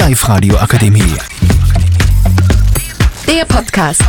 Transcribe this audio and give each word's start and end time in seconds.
Live-Radio 0.00 0.56
Akademie. 0.56 1.14
Der 3.26 3.44
Podcast. 3.44 4.00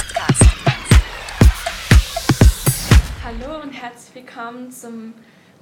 Hallo 3.25 3.61
und 3.61 3.73
herzlich 3.73 4.15
willkommen 4.15 4.71
zum 4.71 5.13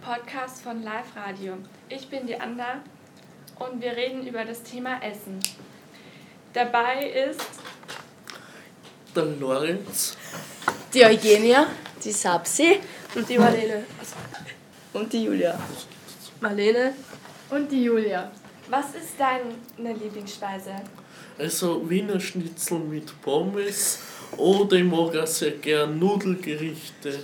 Podcast 0.05 0.61
von 0.61 0.83
Live 0.83 1.15
Radio. 1.15 1.53
Ich 1.89 2.07
bin 2.09 2.27
die 2.27 2.39
Anna 2.39 2.83
und 3.57 3.81
wir 3.81 3.93
reden 3.93 4.27
über 4.27 4.45
das 4.45 4.61
Thema 4.61 5.01
Essen. 5.01 5.39
Dabei 6.53 7.07
ist 7.09 7.41
der 9.15 9.25
Lorenz 9.25 10.15
Die 10.93 11.05
Eugenia, 11.05 11.65
die 12.05 12.11
Sapsi 12.11 12.79
Und 13.15 13.27
die 13.27 13.37
Marlene. 13.39 13.83
und 14.93 15.11
die 15.11 15.23
Julia. 15.23 15.59
Marlene. 16.39 16.93
und 17.49 17.71
die 17.71 17.83
Julia. 17.83 18.29
Was 18.69 18.85
ist 18.95 19.13
deine 19.17 19.93
Lieblingsspeise? 19.97 20.71
Also 21.37 21.89
Wiener 21.89 22.19
Schnitzel 22.19 22.79
mit 22.79 23.19
Pommes 23.21 23.99
oder 24.37 24.75
ich 24.77 24.83
mag 24.83 25.15
auch 25.17 25.27
sehr 25.27 25.51
gern 25.51 25.97
Nudelgerichte. 25.97 27.23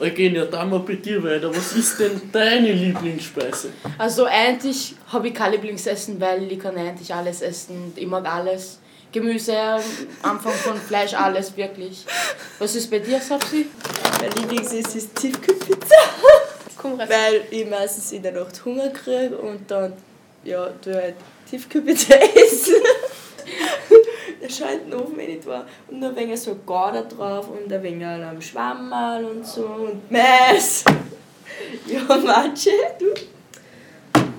Eugenia, 0.00 0.44
da 0.46 0.64
mal 0.64 0.80
bei 0.80 0.94
dir 0.94 1.22
weiter. 1.22 1.54
Was 1.54 1.72
ist 1.74 1.98
denn 2.00 2.20
deine 2.32 2.72
Lieblingsspeise? 2.72 3.70
Also 3.98 4.24
eigentlich 4.24 4.94
habe 5.08 5.28
ich 5.28 5.34
kein 5.34 5.52
Lieblingsessen, 5.52 6.20
weil 6.20 6.50
ich 6.50 6.58
kann 6.58 6.76
eigentlich 6.76 7.12
alles 7.14 7.40
essen. 7.42 7.92
Ich 7.96 8.06
mag 8.06 8.26
alles. 8.26 8.78
Gemüse, 9.12 9.54
Anfang 10.22 10.52
von 10.54 10.76
Fleisch, 10.76 11.12
alles 11.12 11.54
wirklich. 11.54 12.06
Was 12.58 12.74
ist 12.74 12.90
bei 12.90 12.98
dir, 12.98 13.20
Sapsi? 13.20 13.66
Mein 14.20 14.32
Lieblingsessen 14.32 14.96
ist 14.98 15.14
Tiefkühlpizza, 15.14 15.94
Komm 16.78 16.94
rein. 16.98 17.08
weil 17.10 17.42
ich 17.50 17.68
meistens 17.68 18.10
in 18.12 18.22
der 18.22 18.32
Nacht 18.32 18.64
Hunger 18.64 18.88
kriege 18.88 19.36
und 19.36 19.70
dann 19.70 19.92
ja, 20.44 20.68
tu 20.82 20.92
halt 20.94 21.14
Tiefkühlpizza 21.48 22.14
essen. 22.34 22.82
da 24.40 24.48
schaut 24.48 24.86
den 24.86 24.94
Ofen 24.94 25.18
eh 25.20 25.34
nicht 25.34 25.46
war. 25.46 25.66
Und 25.88 26.00
noch 26.00 26.08
ein 26.08 26.16
wenig 26.16 26.40
so 26.40 26.54
Gouda 26.66 27.02
drauf 27.02 27.48
und 27.48 27.72
ein 27.72 27.82
wenig 27.82 28.06
am 28.06 28.40
Schwammerl 28.40 29.24
und 29.24 29.46
so 29.46 29.66
und 29.66 30.10
Mais. 30.10 30.84
Ja, 31.86 32.16
Matsche, 32.16 32.70
du? 32.98 33.06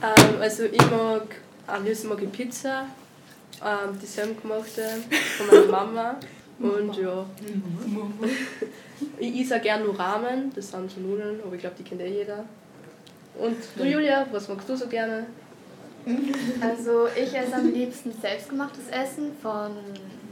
Ähm, 0.03 0.41
also 0.41 0.63
ich 0.63 0.91
mag, 0.91 1.35
am 1.67 1.85
liebsten 1.85 2.09
mag 2.09 2.21
ich 2.21 2.31
Pizza, 2.31 2.87
ähm, 3.63 3.97
die 4.01 4.05
selbstgemachte 4.05 4.81
von 5.37 5.47
meiner 5.47 5.67
Mama. 5.67 6.15
Und 6.59 6.95
ja. 6.95 7.25
Ich 9.17 9.41
esse 9.41 9.57
auch 9.57 9.61
gerne 9.61 9.83
nur 9.83 9.99
Ramen, 9.99 10.51
das 10.55 10.69
sind 10.69 10.91
so 10.91 11.01
Nudeln, 11.01 11.39
aber 11.43 11.55
ich 11.55 11.61
glaube, 11.61 11.75
die 11.77 11.83
kennt 11.83 12.01
eh 12.01 12.07
jeder. 12.07 12.45
Und 13.37 13.57
du 13.75 13.83
Julia, 13.83 14.27
was 14.31 14.47
magst 14.47 14.69
du 14.69 14.75
so 14.75 14.87
gerne? 14.87 15.25
Also 16.59 17.07
ich 17.07 17.33
esse 17.33 17.55
am 17.55 17.71
liebsten 17.71 18.11
selbstgemachtes 18.11 18.89
Essen 18.89 19.31
von 19.41 19.71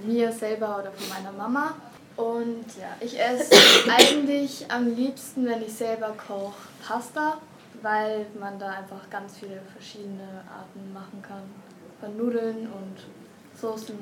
mir 0.05 0.31
selber 0.31 0.79
oder 0.79 0.91
von 0.91 1.09
meiner 1.09 1.31
Mama. 1.31 1.75
Und 2.17 2.65
ja, 2.77 2.95
ich 2.99 3.19
esse 3.19 3.55
eigentlich 3.89 4.65
am 4.69 4.93
liebsten, 4.93 5.45
wenn 5.45 5.61
ich 5.61 5.73
selber 5.73 6.13
koche, 6.27 6.53
Pasta, 6.85 7.37
weil 7.81 8.25
man 8.39 8.59
da 8.59 8.69
einfach 8.69 9.09
ganz 9.09 9.37
viele 9.37 9.61
verschiedene 9.73 10.43
Arten 10.53 10.93
machen 10.93 11.21
kann. 11.21 11.43
Von 11.99 12.17
Nudeln 12.17 12.67
und 12.67 13.59
Soßen. 13.59 13.95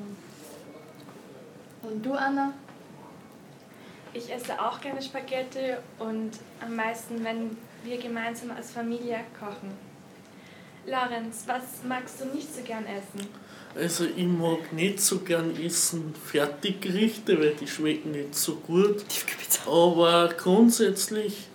Und 1.82 2.04
du, 2.04 2.12
Anna? 2.14 2.52
Ich 4.12 4.32
esse 4.32 4.60
auch 4.60 4.80
gerne 4.80 5.00
Spaghetti 5.00 5.74
und 6.00 6.32
am 6.60 6.74
meisten, 6.74 7.22
wenn 7.24 7.56
wir 7.84 7.98
gemeinsam 7.98 8.50
als 8.50 8.72
Familie 8.72 9.20
kochen. 9.38 9.89
Lorenz, 10.90 11.44
was 11.46 11.84
magst 11.86 12.20
du 12.20 12.24
nicht 12.36 12.52
so 12.52 12.62
gern 12.62 12.84
essen? 12.84 13.28
Also 13.76 14.04
ich 14.04 14.26
mag 14.26 14.72
nicht 14.72 15.00
so 15.00 15.20
gern 15.20 15.54
essen 15.64 16.12
Fertiggerichte, 16.26 17.38
weil 17.38 17.54
die 17.54 17.68
schmecken 17.68 18.10
nicht 18.10 18.34
so 18.34 18.56
gut. 18.56 19.04
Aber 19.66 20.30
grundsätzlich 20.36 21.46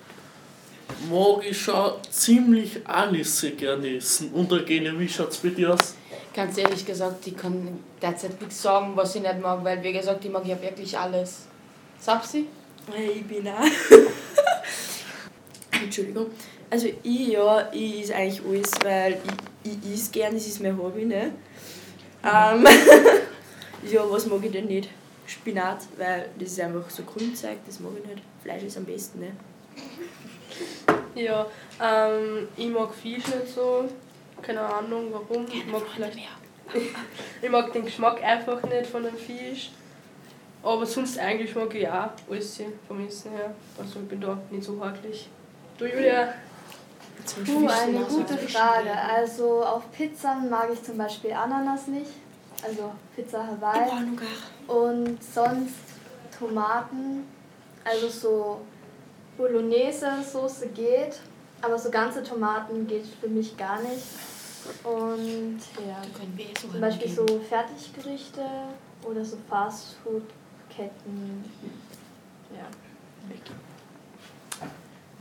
mag 1.11 1.45
ich 1.45 1.61
schon 1.61 1.91
ziemlich 2.09 2.87
alles 2.87 3.41
sehr 3.41 3.51
gerne 3.51 3.97
essen. 3.97 4.31
Und 4.31 4.53
Eugenia, 4.53 4.97
wie 4.97 5.09
schaut 5.09 5.31
es 5.31 5.37
bei 5.37 5.49
dir 5.49 5.73
aus? 5.73 5.95
Ganz 6.33 6.57
ehrlich 6.57 6.85
gesagt, 6.85 7.27
ich 7.27 7.35
kann 7.35 7.79
derzeit 8.01 8.39
nichts 8.39 8.61
sagen, 8.61 8.93
was 8.95 9.15
ich 9.15 9.21
nicht 9.21 9.41
mag, 9.41 9.61
weil 9.65 9.83
wie 9.83 9.91
gesagt, 9.91 10.23
ich 10.23 10.31
mag 10.31 10.45
ja 10.45 10.61
wirklich 10.61 10.97
alles. 10.97 11.47
Sapsi? 11.99 12.47
Ich 13.15 13.25
bin 13.25 13.47
auch. 13.49 13.61
Entschuldigung. 15.85 16.27
Also 16.69 16.87
ich 17.03 17.27
ja, 17.27 17.71
ich 17.71 18.01
is 18.01 18.11
eigentlich 18.11 18.41
alles, 18.45 18.71
weil 18.83 19.17
ich, 19.63 19.71
ich 19.83 19.93
is 19.93 20.11
gern, 20.11 20.33
das 20.33 20.47
ist 20.47 20.61
mein 20.61 20.77
Hobby, 20.77 21.05
ne? 21.05 21.31
Ähm, 22.23 22.65
ja, 23.91 24.09
was 24.09 24.25
mag 24.25 24.43
ich 24.43 24.51
denn 24.51 24.65
nicht? 24.65 24.89
Spinat, 25.27 25.79
weil 25.97 26.29
das 26.37 26.51
ist 26.51 26.59
einfach 26.59 26.89
so 26.89 27.03
Grünzeug, 27.03 27.57
das 27.65 27.79
mag 27.79 27.91
ich 27.97 28.09
nicht. 28.09 28.21
Fleisch 28.43 28.63
ist 28.63 28.77
am 28.77 28.85
besten, 28.85 29.19
ne? 29.19 29.31
Ja, 31.15 31.47
ähm, 31.81 32.47
ich 32.57 32.67
mag 32.67 32.93
Fisch 32.93 33.25
nicht 33.27 33.47
so. 33.53 33.85
Keine 34.41 34.61
Ahnung 34.61 35.07
warum. 35.11 35.45
Ich 35.47 35.65
mag 35.65 35.83
vielleicht. 35.93 36.17
ich 37.41 37.49
mag 37.49 37.71
den 37.71 37.85
Geschmack 37.85 38.21
einfach 38.21 38.61
nicht 38.63 38.87
von 38.87 39.03
dem 39.03 39.15
Fisch. 39.15 39.71
Aber 40.61 40.85
sonst 40.85 41.17
eigentlich 41.19 41.55
mag 41.55 41.73
ich 41.73 41.87
auch 41.87 42.09
alles 42.29 42.61
vom 42.87 43.05
Essen 43.05 43.31
her. 43.31 43.53
Also 43.77 43.99
ich 43.99 44.07
bin 44.07 44.19
da 44.19 44.37
nicht 44.49 44.63
so 44.63 44.83
hakelig. 44.83 45.29
Du 45.77 45.85
Julia? 45.85 46.33
Uh, 47.47 47.67
eine 47.67 48.05
gute 48.05 48.37
Frage. 48.37 48.91
Also 48.91 49.63
auf 49.63 49.91
Pizzen 49.91 50.49
mag 50.49 50.69
ich 50.71 50.81
zum 50.83 50.97
Beispiel 50.97 51.33
Ananas 51.33 51.87
nicht. 51.87 52.11
Also 52.63 52.91
Pizza 53.15 53.45
Hawaii. 53.45 53.89
Und 54.67 55.21
sonst 55.21 55.75
Tomaten. 56.37 57.27
Also 57.83 58.07
so 58.07 58.61
Bolognese-Soße 59.37 60.67
geht. 60.67 61.19
Aber 61.61 61.77
so 61.77 61.89
ganze 61.89 62.23
Tomaten 62.23 62.87
geht 62.87 63.05
für 63.19 63.27
mich 63.27 63.57
gar 63.57 63.81
nicht. 63.81 64.05
Und 64.83 65.59
ja, 65.85 66.01
zum 66.59 66.79
Beispiel 66.79 67.09
so 67.09 67.25
Fertiggerichte 67.49 68.45
oder 69.03 69.25
so 69.25 69.37
Fastfood-Ketten. 69.49 71.43
Ja. 72.51 72.65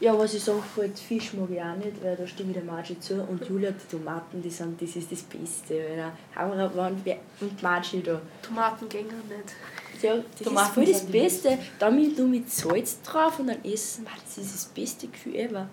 Ja, 0.01 0.19
was 0.19 0.35
ich 0.35 0.43
sage, 0.43 0.63
halt, 0.77 0.99
Fisch 0.99 1.33
mag 1.35 1.49
ich 1.51 1.61
auch 1.61 1.77
nicht, 1.77 2.03
weil 2.03 2.17
da 2.17 2.27
stimme 2.27 2.51
ich 2.51 2.57
der 2.57 2.65
Margie 2.65 2.99
zu. 2.99 3.23
Und 3.23 3.47
Julia, 3.49 3.71
die 3.71 3.97
Tomaten, 3.97 4.43
die 4.43 4.51
sind, 4.51 4.81
das 4.81 4.97
ist 4.97 5.11
das 5.11 5.23
Beste. 5.23 5.81
Da 5.97 6.13
haben 6.41 6.59
wir 6.59 6.75
waren 6.75 7.01
und 7.41 7.63
Margie 7.63 8.03
da. 8.03 8.21
Tomaten 8.43 8.89
gehen 8.89 9.07
nicht. 9.07 10.03
Ja, 10.03 10.17
das 10.17 10.47
Tomaten 10.47 10.67
ist 10.67 10.75
voll 10.75 10.87
das 10.87 11.07
Beste. 11.07 11.59
Dann 11.79 11.97
mit, 11.97 12.19
nur 12.19 12.27
mit 12.27 12.51
Salz 12.51 13.01
drauf 13.03 13.39
und 13.39 13.47
dann 13.47 13.65
essen. 13.65 14.07
Das 14.25 14.39
ist 14.39 14.55
das 14.55 14.65
beste 14.67 15.07
Gefühl 15.07 15.37
ever. 15.37 15.69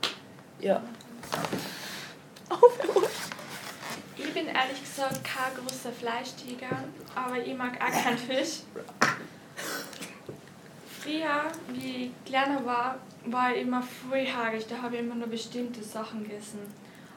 Ja. 0.60 0.82
Ich 4.18 4.34
bin 4.34 4.46
ehrlich 4.46 4.82
gesagt 4.82 5.24
kein 5.24 5.54
großer 5.56 5.92
Fleischtiger, 5.92 6.84
aber 7.16 7.40
ich 7.40 7.58
mag 7.58 7.74
auch 7.82 8.04
keinen 8.04 8.18
Fisch. 8.18 8.60
Früher, 11.04 11.42
wie 11.74 12.06
ich 12.06 12.12
kleiner 12.26 12.64
war, 12.66 12.96
war 13.26 13.56
ich 13.56 13.62
immer 13.62 13.82
voll 13.82 14.26
haarig, 14.26 14.66
da 14.70 14.82
habe 14.82 14.96
ich 14.96 15.02
immer 15.02 15.16
nur 15.16 15.28
bestimmte 15.28 15.84
Sachen 15.84 16.24
gegessen. 16.24 16.60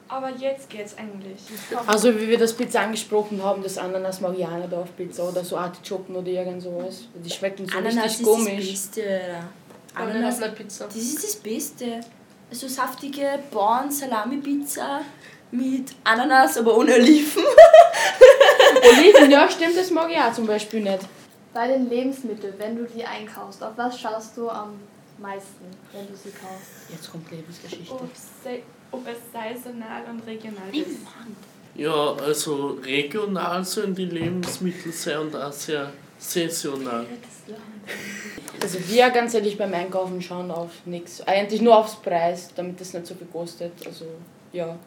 Aber 0.07 0.29
jetzt 0.29 0.69
geht's 0.69 0.95
eigentlich. 0.97 1.39
Ich 1.49 1.75
koche- 1.75 1.87
Also 1.87 2.13
wie 2.19 2.27
wir 2.27 2.37
das 2.37 2.53
Pizza 2.53 2.81
angesprochen 2.81 3.41
haben, 3.43 3.63
das 3.63 3.77
Ananas 3.79 4.21
nicht 4.21 4.73
auf 4.73 4.95
Pizza 4.95 5.23
oder 5.29 5.43
so 5.43 5.57
Artischocken 5.57 6.15
oder 6.15 6.27
irgend 6.27 6.61
sowas. 6.61 7.07
Die 7.15 7.29
schmecken 7.29 7.67
so 7.67 7.75
Ananas 7.77 8.05
richtig 8.05 8.21
ist 8.21 8.25
komisch. 8.27 8.55
das 8.55 8.65
Beste. 8.67 9.35
Ananas 9.95 10.35
Ananas, 10.37 10.55
Pizza. 10.55 10.85
das 10.85 10.95
ist 10.97 11.23
das 11.23 11.35
Beste. 11.37 12.01
So 12.51 12.67
saftige 12.67 13.39
Born-Salami-Pizza 13.51 15.01
mit 15.51 15.91
Ananas, 16.03 16.57
aber 16.59 16.77
ohne 16.77 16.93
Oliven. 16.93 17.43
Oliven, 18.97 19.31
ja 19.31 19.49
stimmt, 19.49 19.75
das 19.77 19.89
mag 19.89 20.11
ich 20.11 20.17
auch 20.19 20.33
zum 20.33 20.45
Beispiel 20.45 20.81
nicht. 20.81 20.99
Bei 21.55 21.69
den 21.69 21.89
Lebensmitteln, 21.89 22.53
wenn 22.57 22.75
du 22.75 22.83
die 22.83 23.05
einkaufst, 23.05 23.63
auf 23.63 23.71
was 23.77 23.97
schaust 23.97 24.35
du 24.35 24.49
am 24.49 24.73
meisten, 25.19 25.63
wenn 25.93 26.05
du 26.05 26.13
sie 26.13 26.29
kaufst? 26.31 26.89
Jetzt 26.89 27.09
kommt 27.09 27.31
Lebensgeschichte. 27.31 27.93
ob, 27.93 28.09
se- 28.43 28.59
ob 28.91 29.07
es 29.07 29.17
saisonal 29.31 30.03
und 30.09 30.19
regional 30.27 30.67
ist. 30.73 30.99
Ja, 31.75 32.11
also 32.13 32.77
regional 32.83 33.63
sollen 33.63 33.95
die 33.95 34.03
Lebensmittel 34.05 34.91
sein 34.91 35.19
und 35.19 35.35
auch 35.37 35.53
sehr 35.53 35.91
saisonal. 36.19 37.05
Also 38.61 38.77
wir 38.89 39.09
ganz 39.11 39.33
ehrlich 39.33 39.57
beim 39.57 39.73
Einkaufen 39.73 40.21
schauen 40.21 40.51
auf 40.51 40.71
nichts. 40.85 41.21
Eigentlich 41.25 41.61
nur 41.61 41.77
aufs 41.77 41.95
Preis, 41.95 42.49
damit 42.53 42.81
das 42.81 42.93
nicht 42.93 43.07
so 43.07 43.15
viel 43.15 43.27
kostet. 43.27 43.71
Also 43.87 44.05
ja. 44.51 44.77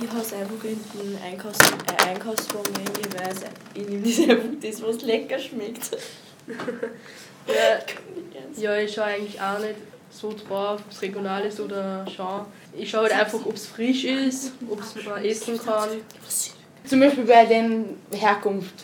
Ich 0.00 0.08
habe 0.08 0.20
es 0.20 0.32
einfach 0.32 0.64
in 0.64 0.78
den 0.94 1.18
Einkaufs 1.22 1.58
äh, 1.60 2.08
Einkaufswagen 2.08 2.72
hingeweist. 2.76 3.46
Ich 3.74 3.88
nehme 3.88 4.06
das 4.06 4.18
einfach 4.20 4.48
das, 4.62 4.82
was 4.82 5.02
lecker 5.02 5.38
schmeckt. 5.38 5.96
Ja, 7.46 7.78
ja, 8.76 8.76
ich 8.80 8.94
schaue 8.94 9.04
eigentlich 9.04 9.40
auch 9.40 9.58
nicht 9.58 9.74
so 10.10 10.32
drauf, 10.32 10.80
ob 10.84 10.92
es 10.92 11.02
regional 11.02 11.44
ist 11.44 11.58
oder 11.58 12.06
schon. 12.06 12.42
Ich 12.76 12.90
schaue 12.90 13.02
halt 13.02 13.12
einfach, 13.12 13.44
ob 13.44 13.54
es 13.54 13.66
frisch 13.66 14.04
ist, 14.04 14.52
ob 14.70 14.80
es 14.80 15.04
man 15.04 15.24
essen 15.24 15.58
kann. 15.58 15.88
zum 16.84 17.00
Beispiel 17.00 17.24
bei 17.24 17.44
den 17.46 17.96
Herkunft. 18.12 18.74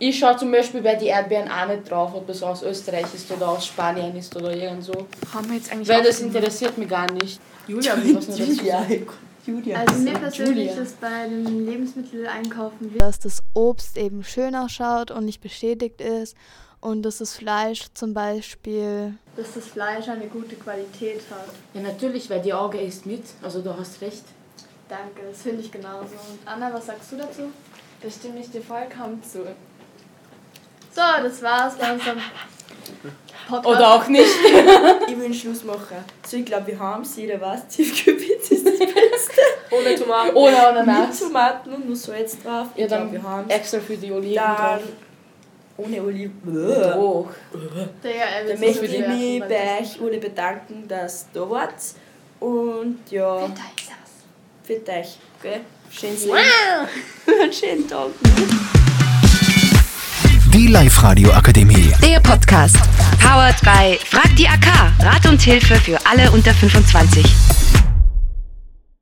Ich 0.00 0.18
schaue 0.18 0.36
zum 0.36 0.50
Beispiel 0.50 0.82
bei 0.82 0.96
den 0.96 1.06
Erdbeeren 1.06 1.48
auch 1.48 1.68
nicht 1.68 1.88
drauf, 1.88 2.12
ob 2.14 2.26
das 2.26 2.42
aus 2.42 2.64
Österreich 2.64 3.06
ist 3.14 3.30
oder 3.30 3.48
aus 3.48 3.66
Spanien 3.66 4.16
ist 4.16 4.34
oder 4.34 4.54
irgend 4.54 4.82
so. 4.82 5.06
Haben 5.32 5.48
wir 5.48 5.56
jetzt 5.56 5.70
eigentlich 5.70 5.88
Weil 5.88 6.02
das 6.02 6.20
interessiert 6.20 6.76
mich 6.76 6.88
gar 6.88 7.10
nicht. 7.12 7.40
Julia, 7.68 7.96
wie 8.02 8.14
was 8.16 8.26
noch 8.26 8.36
dazu 8.36 8.64
Julia. 9.46 9.78
Also 9.80 10.00
mir 10.00 10.14
persönlich 10.14 10.70
Julia. 10.70 10.82
ist 10.82 11.00
bei 11.00 11.28
dem 11.28 11.66
Lebensmitteleinkaufen 11.66 12.86
wichtig, 12.86 12.98
dass 13.00 13.18
das 13.18 13.42
Obst 13.54 13.96
eben 13.96 14.24
schön 14.24 14.54
ausschaut 14.54 15.10
und 15.10 15.24
nicht 15.24 15.40
beschädigt 15.40 16.00
ist 16.00 16.36
und 16.80 17.02
dass 17.02 17.18
das 17.18 17.34
Fleisch 17.34 17.86
zum 17.94 18.14
Beispiel, 18.14 19.14
dass 19.36 19.54
das 19.54 19.66
Fleisch 19.66 20.08
eine 20.08 20.26
gute 20.26 20.56
Qualität 20.56 21.20
hat. 21.30 21.48
Ja, 21.72 21.80
natürlich, 21.80 22.28
weil 22.30 22.42
die 22.42 22.52
Auge 22.52 22.78
isst 22.78 23.06
mit. 23.06 23.24
Also 23.42 23.62
du 23.62 23.76
hast 23.76 24.00
recht. 24.00 24.24
Danke, 24.88 25.22
das 25.30 25.42
finde 25.42 25.62
ich 25.62 25.72
genauso. 25.72 26.04
Und 26.04 26.38
Anna, 26.44 26.72
was 26.72 26.86
sagst 26.86 27.10
du 27.12 27.16
dazu? 27.16 27.50
Da 28.02 28.10
stimme 28.10 28.40
ich 28.40 28.50
dir 28.50 28.60
vollkommen 28.60 29.22
zu. 29.22 29.44
So, 30.94 31.00
das 31.22 31.42
war's 31.42 31.76
bei 31.76 31.92
unserem 31.92 32.18
Podcast. 33.48 33.66
Oder 33.66 33.94
auch 33.94 34.08
nicht. 34.08 34.24
Ich 35.08 35.16
will 35.16 35.26
einen 35.26 35.34
Schluss 35.34 35.64
machen. 35.64 35.96
So, 36.26 36.36
ich 36.36 36.44
glaube, 36.44 36.66
wir 36.66 36.78
haben 36.78 37.02
es. 37.02 37.16
Jeder 37.16 37.40
weiß, 37.40 37.68
Tiefkühlpizza 37.68 38.54
ist 38.54 38.66
das 38.66 38.78
Beste. 38.78 39.13
Ohne 39.70 39.94
Tomaten. 39.96 40.30
Ohne 40.36 40.50
Mit 40.50 40.60
Ananas. 40.60 41.18
Tomaten 41.20 41.72
und 41.74 41.86
nur 41.86 41.96
Salz 41.96 42.42
drauf. 42.42 42.68
Ja, 42.76 42.84
ich 42.84 42.90
dann 42.90 43.10
glaube, 43.10 43.12
wir 43.24 43.30
haben 43.30 43.50
extra 43.50 43.80
für 43.80 43.96
die 43.96 44.12
Oliven 44.12 44.34
Dann 44.34 44.56
drauf. 44.56 44.80
ohne 45.76 46.02
Oliven. 46.02 46.32
Oh. 46.96 47.28
Digga, 48.02 48.14
er 48.14 48.54
Da 48.54 48.60
möchte 48.60 48.86
ich 48.86 49.06
mich 49.08 49.40
bei 49.40 49.80
euch 49.80 50.00
alle 50.00 50.18
bedanken, 50.18 50.86
dass 50.88 51.26
ihr 51.34 51.40
da 51.40 51.50
wart. 51.50 51.74
Und 52.40 52.98
ja, 53.10 53.48
für 54.64 54.74
euch. 54.74 55.18
Gell? 55.42 55.60
Schönes 55.90 56.24
Leben. 56.24 56.38
Einen 57.42 57.52
schönen 57.52 57.88
Tag. 57.88 58.08
Die 60.52 60.68
Live-Radio 60.68 61.32
Akademie. 61.32 61.92
Der 62.02 62.20
Podcast. 62.20 62.76
Powered 63.20 63.60
by 63.62 63.98
Frag 64.06 64.34
die 64.36 64.46
AK. 64.46 64.66
Rat 65.00 65.26
und 65.28 65.40
Hilfe 65.40 65.74
für 65.76 65.98
alle 66.06 66.30
unter 66.30 66.52
25. 66.54 67.24